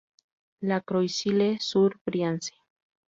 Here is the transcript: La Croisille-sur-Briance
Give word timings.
La 0.61 0.81
Croisille-sur-Briance 0.81 2.53